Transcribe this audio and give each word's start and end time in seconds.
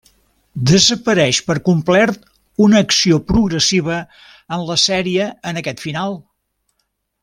Desapareix 0.69 1.41
per 1.49 1.55
complet 1.67 2.17
una 2.69 2.81
acció 2.87 3.21
progressiva 3.33 4.01
en 4.59 4.67
la 4.73 4.83
sèrie 4.89 5.33
en 5.53 5.63
aquest 5.65 5.89
final. 5.89 6.23